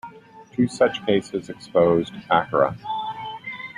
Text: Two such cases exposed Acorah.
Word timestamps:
Two 0.53 0.67
such 0.67 1.05
cases 1.05 1.47
exposed 1.51 2.13
Acorah. 2.31 2.75